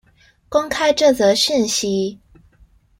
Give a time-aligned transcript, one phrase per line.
[0.49, 2.19] 公開這則訊息